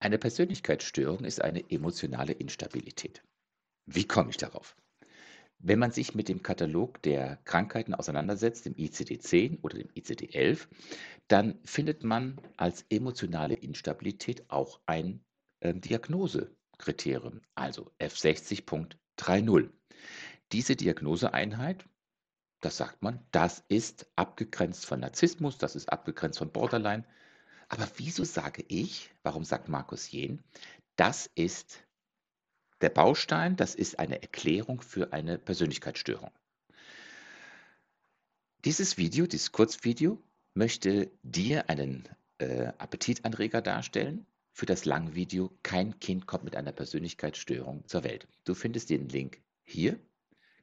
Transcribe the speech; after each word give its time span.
Eine 0.00 0.18
Persönlichkeitsstörung 0.18 1.24
ist 1.24 1.42
eine 1.42 1.70
emotionale 1.70 2.32
Instabilität. 2.32 3.22
Wie 3.86 4.06
komme 4.06 4.30
ich 4.30 4.36
darauf? 4.36 4.76
Wenn 5.60 5.80
man 5.80 5.90
sich 5.90 6.14
mit 6.14 6.28
dem 6.28 6.42
Katalog 6.42 7.02
der 7.02 7.38
Krankheiten 7.44 7.94
auseinandersetzt, 7.94 8.66
dem 8.66 8.74
ICD-10 8.74 9.60
oder 9.62 9.78
dem 9.78 9.88
ICD-11, 9.88 10.68
dann 11.26 11.58
findet 11.64 12.04
man 12.04 12.40
als 12.56 12.84
emotionale 12.90 13.54
Instabilität 13.54 14.48
auch 14.50 14.80
ein 14.86 15.24
äh, 15.60 15.74
Diagnosekriterium, 15.74 17.40
also 17.56 17.90
F60.30. 17.98 19.70
Diese 20.52 20.76
Diagnoseeinheit, 20.76 21.84
das 22.60 22.76
sagt 22.76 23.02
man, 23.02 23.26
das 23.32 23.64
ist 23.68 24.06
abgegrenzt 24.14 24.86
von 24.86 25.00
Narzissmus, 25.00 25.58
das 25.58 25.74
ist 25.74 25.92
abgegrenzt 25.92 26.38
von 26.38 26.52
Borderline, 26.52 27.04
aber 27.68 27.88
wieso 27.96 28.24
sage 28.24 28.64
ich, 28.68 29.10
warum 29.22 29.44
sagt 29.44 29.68
Markus 29.68 30.10
Jen, 30.10 30.42
das 30.96 31.30
ist 31.34 31.84
der 32.80 32.90
Baustein, 32.90 33.56
das 33.56 33.74
ist 33.74 33.98
eine 33.98 34.22
Erklärung 34.22 34.80
für 34.80 35.12
eine 35.12 35.38
Persönlichkeitsstörung. 35.38 36.30
Dieses 38.64 38.96
Video, 38.96 39.26
dieses 39.26 39.52
Kurzvideo, 39.52 40.20
möchte 40.54 41.10
dir 41.22 41.68
einen 41.68 42.08
äh, 42.38 42.72
Appetitanreger 42.78 43.62
darstellen 43.62 44.26
für 44.52 44.66
das 44.66 44.84
Langvideo 44.84 45.52
Kein 45.62 46.00
Kind 46.00 46.26
kommt 46.26 46.42
mit 46.44 46.56
einer 46.56 46.72
Persönlichkeitsstörung 46.72 47.86
zur 47.86 48.02
Welt. 48.02 48.26
Du 48.44 48.54
findest 48.54 48.90
den 48.90 49.08
Link 49.08 49.40
hier. 49.62 50.00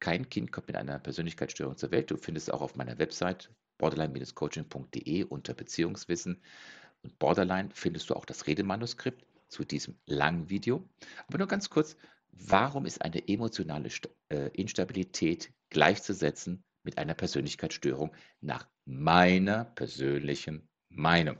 Kein 0.00 0.28
Kind 0.28 0.50
kommt 0.50 0.66
mit 0.66 0.76
einer 0.76 0.98
Persönlichkeitsstörung 0.98 1.76
zur 1.76 1.92
Welt. 1.92 2.10
Du 2.10 2.16
findest 2.16 2.52
auch 2.52 2.62
auf 2.62 2.74
meiner 2.74 2.98
Website 2.98 3.50
borderline-coaching.de 3.78 5.24
unter 5.24 5.54
Beziehungswissen 5.54 6.42
und 7.06 7.18
Borderline 7.20 7.68
findest 7.72 8.10
du 8.10 8.14
auch 8.14 8.24
das 8.24 8.48
Redemanuskript 8.48 9.24
zu 9.48 9.64
diesem 9.64 9.94
langen 10.06 10.50
Video. 10.50 10.82
Aber 11.28 11.38
nur 11.38 11.46
ganz 11.46 11.70
kurz, 11.70 11.96
warum 12.32 12.84
ist 12.84 13.00
eine 13.00 13.28
emotionale 13.28 13.88
äh, 14.28 14.48
Instabilität 14.54 15.52
gleichzusetzen 15.70 16.64
mit 16.82 16.98
einer 16.98 17.14
Persönlichkeitsstörung 17.14 18.12
nach 18.40 18.66
meiner 18.86 19.66
persönlichen 19.66 20.68
Meinung? 20.88 21.36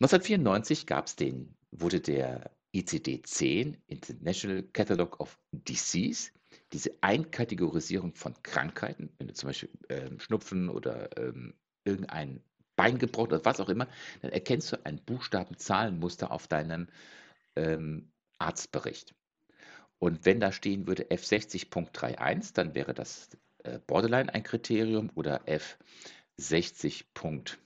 1994 0.00 0.86
gab 0.86 1.14
den, 1.16 1.54
wurde 1.70 2.00
der 2.00 2.50
ICD-10, 2.74 3.76
International 3.86 4.62
Catalog 4.72 5.20
of 5.20 5.38
Disease, 5.52 6.30
diese 6.72 6.92
Einkategorisierung 7.02 8.14
von 8.14 8.34
Krankheiten, 8.42 9.10
wenn 9.18 9.28
du 9.28 9.34
zum 9.34 9.50
Beispiel 9.50 9.70
ähm, 9.90 10.18
Schnupfen 10.20 10.70
oder 10.70 11.16
ähm, 11.18 11.52
irgendein 11.84 12.42
Bein 12.76 12.98
gebrochen 12.98 13.32
oder 13.32 13.44
was 13.44 13.60
auch 13.60 13.68
immer, 13.68 13.88
dann 14.22 14.30
erkennst 14.30 14.72
du 14.72 14.84
ein 14.84 15.02
Buchstaben-Zahlenmuster 15.04 16.30
auf 16.30 16.46
deinem 16.46 16.88
ähm, 17.56 18.12
Arztbericht. 18.38 19.14
Und 19.98 20.24
wenn 20.26 20.40
da 20.40 20.52
stehen 20.52 20.86
würde 20.86 21.04
F60.31, 21.04 22.54
dann 22.54 22.74
wäre 22.74 22.92
das 22.92 23.30
äh, 23.64 23.78
Borderline 23.86 24.32
ein 24.32 24.42
Kriterium 24.42 25.10
oder 25.14 25.42
F60.1 26.38 27.56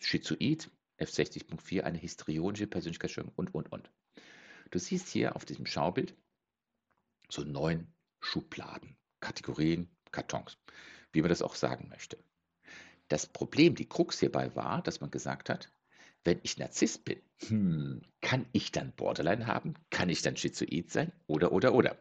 Schizoid, 0.00 0.70
F60.4 0.98 1.82
eine 1.82 1.98
histrionische 1.98 2.66
Persönlichkeitsstörung 2.66 3.32
und, 3.36 3.54
und, 3.54 3.70
und. 3.70 3.90
Du 4.70 4.78
siehst 4.78 5.08
hier 5.08 5.36
auf 5.36 5.44
diesem 5.44 5.66
Schaubild 5.66 6.14
so 7.30 7.42
neun 7.42 7.86
Schubladen, 8.20 8.96
Kategorien, 9.20 9.88
Kartons, 10.10 10.58
wie 11.12 11.22
man 11.22 11.28
das 11.28 11.42
auch 11.42 11.54
sagen 11.54 11.88
möchte. 11.88 12.18
Das 13.08 13.26
Problem, 13.26 13.74
die 13.74 13.88
Krux 13.88 14.20
hierbei 14.20 14.54
war, 14.54 14.82
dass 14.82 15.00
man 15.00 15.10
gesagt 15.10 15.48
hat, 15.48 15.72
wenn 16.24 16.40
ich 16.42 16.58
Narzisst 16.58 17.04
bin, 17.04 17.20
hm, 17.46 18.02
kann 18.20 18.46
ich 18.52 18.72
dann 18.72 18.92
Borderline 18.92 19.46
haben? 19.46 19.74
Kann 19.90 20.10
ich 20.10 20.22
dann 20.22 20.36
Schizoid 20.36 20.90
sein? 20.90 21.12
Oder, 21.26 21.52
oder, 21.52 21.74
oder. 21.74 21.96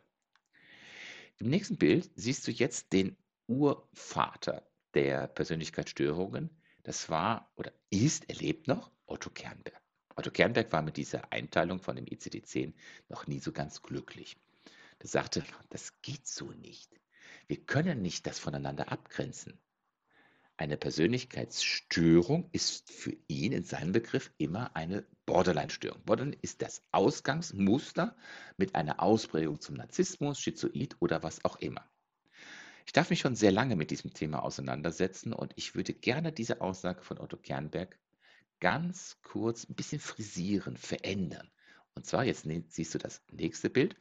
Im 1.37 1.49
nächsten 1.49 1.77
Bild 1.77 2.09
siehst 2.15 2.47
du 2.47 2.51
jetzt 2.51 2.91
den 2.93 3.15
Urvater 3.47 4.67
der 4.93 5.27
Persönlichkeitsstörungen. 5.27 6.49
Das 6.83 7.09
war 7.09 7.51
oder 7.55 7.71
ist, 7.89 8.29
er 8.29 8.35
lebt 8.35 8.67
noch, 8.67 8.91
Otto 9.05 9.29
Kernberg. 9.29 9.81
Otto 10.15 10.31
Kernberg 10.31 10.71
war 10.71 10.81
mit 10.81 10.97
dieser 10.97 11.31
Einteilung 11.31 11.79
von 11.79 11.95
dem 11.95 12.05
ICD-10 12.05 12.73
noch 13.07 13.27
nie 13.27 13.39
so 13.39 13.51
ganz 13.51 13.81
glücklich. 13.83 14.35
Er 14.99 15.07
sagte, 15.07 15.43
das 15.69 16.01
geht 16.01 16.27
so 16.27 16.51
nicht. 16.51 16.89
Wir 17.47 17.63
können 17.63 18.01
nicht 18.01 18.25
das 18.25 18.39
voneinander 18.39 18.91
abgrenzen. 18.91 19.59
Eine 20.59 20.75
Persönlichkeitsstörung 20.75 22.49
ist 22.51 22.91
für 22.91 23.15
ihn 23.27 23.51
in 23.51 23.63
seinem 23.63 23.91
Begriff 23.91 24.31
immer 24.39 24.75
eine 24.75 25.05
Borderline-Störung. 25.27 26.01
Borderline 26.03 26.37
ist 26.41 26.63
das 26.63 26.81
Ausgangsmuster 26.91 28.17
mit 28.57 28.73
einer 28.73 28.99
Ausprägung 29.03 29.61
zum 29.61 29.75
Narzissmus, 29.75 30.39
Schizoid 30.39 30.95
oder 30.99 31.21
was 31.21 31.45
auch 31.45 31.57
immer. 31.57 31.87
Ich 32.87 32.91
darf 32.91 33.11
mich 33.11 33.19
schon 33.19 33.35
sehr 33.35 33.51
lange 33.51 33.75
mit 33.75 33.91
diesem 33.91 34.15
Thema 34.15 34.41
auseinandersetzen 34.41 35.31
und 35.31 35.53
ich 35.57 35.75
würde 35.75 35.93
gerne 35.93 36.31
diese 36.31 36.59
Aussage 36.59 37.03
von 37.03 37.19
Otto 37.19 37.37
Kernberg 37.37 37.99
ganz 38.59 39.19
kurz 39.21 39.69
ein 39.69 39.75
bisschen 39.75 39.99
frisieren, 39.99 40.75
verändern. 40.75 41.51
Und 41.93 42.07
zwar, 42.07 42.23
jetzt 42.23 42.47
siehst 42.69 42.95
du 42.95 42.97
das 42.97 43.21
nächste 43.31 43.69
Bild, 43.69 43.95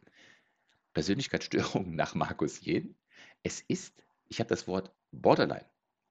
Persönlichkeitsstörung 0.94 1.94
nach 1.96 2.14
Markus 2.14 2.64
Jen. 2.64 2.96
Es 3.42 3.60
ist, 3.60 3.92
ich 4.28 4.40
habe 4.40 4.48
das 4.48 4.66
Wort 4.66 4.90
Borderline 5.12 5.66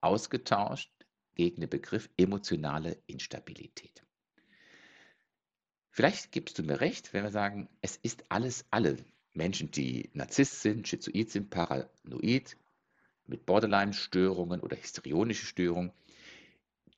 ausgetauscht 0.05 0.91
gegen 1.35 1.61
den 1.61 1.69
Begriff 1.69 2.09
emotionale 2.17 3.01
Instabilität. 3.07 4.03
Vielleicht 5.89 6.31
gibst 6.31 6.59
du 6.59 6.63
mir 6.63 6.81
recht, 6.81 7.13
wenn 7.13 7.23
wir 7.23 7.31
sagen, 7.31 7.69
es 7.81 7.97
ist 7.97 8.25
alles, 8.29 8.65
alle 8.69 8.97
Menschen, 9.33 9.71
die 9.71 10.09
Narzisst 10.13 10.61
sind, 10.61 10.87
Schizoid 10.87 11.31
sind, 11.31 11.49
Paranoid, 11.49 12.57
mit 13.27 13.45
Borderline-Störungen 13.45 14.61
oder 14.61 14.75
histrionische 14.75 15.45
Störungen, 15.45 15.91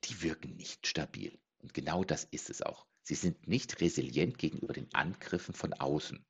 die 0.04 0.22
wirken 0.22 0.56
nicht 0.56 0.86
stabil. 0.88 1.38
Und 1.60 1.74
genau 1.74 2.04
das 2.04 2.26
ist 2.26 2.50
es 2.50 2.62
auch. 2.62 2.86
Sie 3.02 3.16
sind 3.16 3.48
nicht 3.48 3.82
resilient 3.82 4.38
gegenüber 4.38 4.74
den 4.74 4.94
Angriffen 4.94 5.54
von 5.54 5.74
außen. 5.74 6.26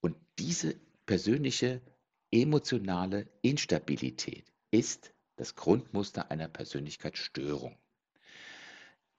Und 0.00 0.16
diese 0.38 0.78
persönliche 1.06 1.82
emotionale 2.30 3.28
Instabilität 3.42 4.52
ist 4.70 5.12
das 5.40 5.54
Grundmuster 5.54 6.30
einer 6.30 6.48
Persönlichkeitsstörung. 6.48 7.74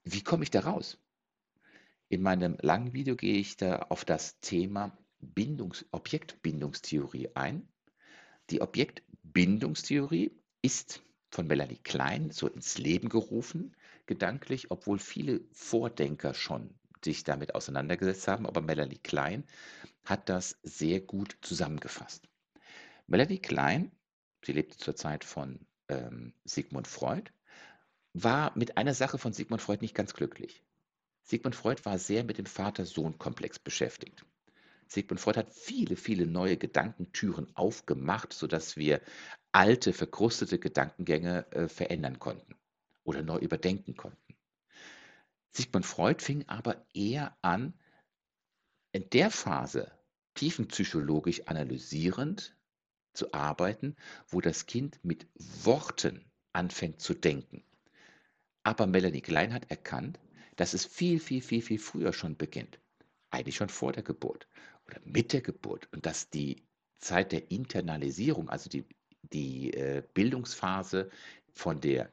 Wie 0.04 0.22
komme 0.22 0.44
ich 0.44 0.52
da 0.52 0.60
raus? 0.60 1.00
In 2.10 2.22
meinem 2.22 2.58
langen 2.62 2.94
Video 2.94 3.16
gehe 3.16 3.40
ich 3.40 3.58
da 3.58 3.88
auf 3.90 4.06
das 4.06 4.40
Thema 4.40 4.96
Bindungs 5.20 5.84
Objektbindungstheorie 5.90 7.30
ein. 7.34 7.68
Die 8.52 8.62
Objektbindungstheorie 8.62 10.40
ist 10.62 11.02
von 11.32 11.48
Melanie 11.48 11.80
Klein 11.80 12.30
so 12.30 12.48
ins 12.48 12.78
Leben 12.78 13.10
gerufen, 13.10 13.76
gedanklich, 14.06 14.70
obwohl 14.70 15.00
viele 15.00 15.42
Vordenker 15.54 16.36
schon 16.36 16.76
sich 17.04 17.24
damit 17.24 17.56
auseinandergesetzt 17.56 18.28
haben, 18.28 18.46
aber 18.46 18.62
Melanie 18.62 19.00
Klein 19.00 19.44
hat 20.06 20.30
das 20.30 20.60
sehr 20.62 21.02
gut 21.02 21.36
zusammengefasst. 21.42 22.28
Melanie 23.08 23.40
Klein, 23.40 23.92
sie 24.46 24.52
lebte 24.52 24.78
zur 24.78 24.96
Zeit 24.96 25.24
von 25.24 25.66
ähm, 25.92 26.34
Sigmund 26.46 26.88
Freud, 26.88 27.32
war 28.14 28.58
mit 28.58 28.78
einer 28.78 28.94
Sache 28.94 29.18
von 29.18 29.34
Sigmund 29.34 29.62
Freud 29.62 29.82
nicht 29.82 29.96
ganz 29.96 30.14
glücklich. 30.14 30.64
Sigmund 31.24 31.56
Freud 31.56 31.86
war 31.86 31.98
sehr 31.98 32.24
mit 32.24 32.38
dem 32.38 32.46
Vater-Sohn-Komplex 32.46 33.60
beschäftigt. 33.60 34.26
Sigmund 34.88 35.22
Freud 35.22 35.38
hat 35.38 35.54
viele, 35.54 35.96
viele 35.96 36.28
neue 36.28 36.58
Gedankentüren 36.58 37.56
aufgemacht, 37.56 38.34
sodass 38.34 38.76
wir 38.76 39.02
alte, 39.52 39.94
verkrustete 39.94 40.60
Gedankengänge 40.60 41.50
äh, 41.52 41.68
verändern 41.68 42.20
konnten 42.20 42.56
oder 43.04 43.22
neu 43.22 43.38
überdenken 43.38 43.96
konnten. 43.96 44.36
Sigmund 45.52 45.86
Freud 45.86 46.22
fing 46.24 46.44
aber 46.48 46.86
eher 46.94 47.38
an, 47.42 47.74
in 48.92 49.10
der 49.10 49.32
Phase 49.32 49.92
tiefenpsychologisch 50.34 51.48
analysierend 51.48 52.56
zu 53.14 53.34
arbeiten, 53.34 53.96
wo 54.28 54.42
das 54.42 54.66
Kind 54.66 55.00
mit 55.04 55.28
Worten 55.64 56.26
anfängt 56.54 57.02
zu 57.02 57.14
denken. 57.14 57.64
Aber 58.64 58.88
Melanie 58.88 59.22
Klein 59.22 59.54
hat 59.54 59.70
erkannt, 59.70 60.20
dass 60.56 60.74
es 60.74 60.86
viel, 60.86 61.20
viel, 61.20 61.42
viel, 61.42 61.62
viel 61.62 61.80
früher 61.80 62.14
schon 62.14 62.38
beginnt. 62.38 62.80
Eigentlich 63.30 63.56
schon 63.56 63.70
vor 63.70 63.94
der 63.94 64.04
Geburt 64.04 64.48
oder 64.88 65.00
mit 65.04 65.34
der 65.34 65.42
Geburt. 65.42 65.88
Und 65.92 66.06
dass 66.06 66.30
die 66.30 66.64
Zeit 66.98 67.32
der 67.32 67.50
Internalisierung, 67.50 68.50
also 68.50 68.70
die, 68.70 68.86
die 69.24 69.74
äh, 69.74 70.04
Bildungsphase 70.14 71.10
von 71.54 71.82
der 71.82 72.12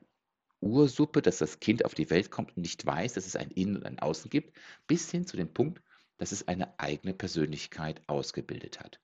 Ursuppe, 0.60 1.22
dass 1.22 1.38
das 1.38 1.60
Kind 1.60 1.84
auf 1.84 1.94
die 1.94 2.10
Welt 2.10 2.30
kommt 2.30 2.56
und 2.56 2.62
nicht 2.62 2.84
weiß, 2.84 3.12
dass 3.12 3.26
es 3.26 3.36
ein 3.36 3.50
Innen 3.50 3.76
und 3.76 3.86
ein 3.86 3.98
Außen 3.98 4.30
gibt, 4.30 4.56
bis 4.86 5.10
hin 5.10 5.26
zu 5.26 5.36
dem 5.36 5.52
Punkt, 5.52 5.82
dass 6.18 6.32
es 6.32 6.46
eine 6.46 6.78
eigene 6.78 7.14
Persönlichkeit 7.14 8.02
ausgebildet 8.06 8.80
hat. 8.80 9.00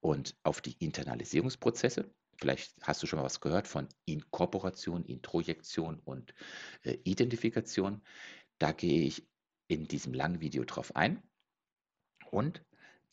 Und 0.00 0.36
auf 0.42 0.60
die 0.60 0.76
Internalisierungsprozesse, 0.78 2.12
vielleicht 2.36 2.74
hast 2.82 3.02
du 3.02 3.06
schon 3.06 3.18
mal 3.18 3.24
was 3.24 3.40
gehört 3.40 3.66
von 3.66 3.88
Inkorporation, 4.04 5.04
Introjektion 5.04 6.00
und 6.04 6.34
äh, 6.82 6.98
Identifikation, 7.04 8.02
da 8.58 8.72
gehe 8.72 9.06
ich 9.06 9.26
in 9.68 9.88
diesem 9.88 10.12
langen 10.12 10.40
Video 10.40 10.64
drauf 10.64 10.94
ein 10.94 11.22
und 12.30 12.62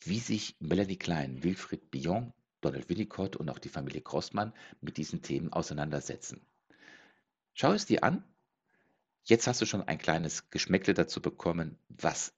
wie 0.00 0.18
sich 0.18 0.56
Melanie 0.60 0.96
Klein, 0.96 1.42
Wilfried 1.42 1.90
Bion, 1.90 2.32
Donald 2.60 2.88
Winnicott 2.88 3.36
und 3.36 3.48
auch 3.50 3.58
die 3.58 3.68
Familie 3.68 4.02
Grossmann 4.02 4.52
mit 4.80 4.96
diesen 4.96 5.22
Themen 5.22 5.52
auseinandersetzen. 5.52 6.46
Schau 7.54 7.72
es 7.72 7.86
dir 7.86 8.04
an. 8.04 8.24
Jetzt 9.24 9.46
hast 9.46 9.60
du 9.60 9.66
schon 9.66 9.82
ein 9.82 9.98
kleines 9.98 10.50
Geschmäckle 10.50 10.92
dazu 10.92 11.22
bekommen, 11.22 11.78
was 11.88 12.34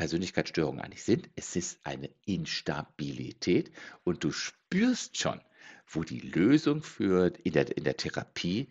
Persönlichkeitsstörungen 0.00 0.80
eigentlich 0.80 1.04
sind. 1.04 1.28
Es 1.36 1.56
ist 1.56 1.78
eine 1.84 2.08
Instabilität 2.24 3.70
und 4.02 4.24
du 4.24 4.32
spürst 4.32 5.18
schon, 5.18 5.42
wo 5.86 6.04
die 6.04 6.20
Lösung 6.20 6.82
für 6.82 7.34
in 7.44 7.52
der, 7.52 7.76
in 7.76 7.84
der 7.84 7.98
Therapie 7.98 8.70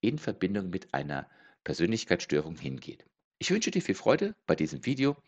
in 0.00 0.18
Verbindung 0.18 0.70
mit 0.70 0.94
einer 0.94 1.28
Persönlichkeitsstörung 1.64 2.56
hingeht. 2.56 3.04
Ich 3.38 3.50
wünsche 3.50 3.70
dir 3.70 3.82
viel 3.82 3.94
Freude 3.94 4.34
bei 4.46 4.56
diesem 4.56 4.86
Video. 4.86 5.18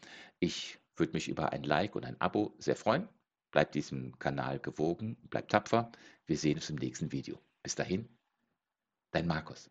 Ich 0.40 0.78
würde 0.96 1.12
mich 1.12 1.28
über 1.28 1.52
ein 1.52 1.64
Like 1.64 1.96
und 1.96 2.06
ein 2.06 2.18
Abo 2.18 2.54
sehr 2.56 2.76
freuen. 2.76 3.06
Bleib 3.50 3.72
diesem 3.72 4.18
Kanal 4.18 4.58
gewogen, 4.58 5.18
bleib 5.28 5.50
tapfer. 5.50 5.92
Wir 6.24 6.38
sehen 6.38 6.54
uns 6.54 6.70
im 6.70 6.76
nächsten 6.76 7.12
Video. 7.12 7.38
Bis 7.62 7.74
dahin, 7.74 8.08
dein 9.10 9.26
Markus. 9.26 9.68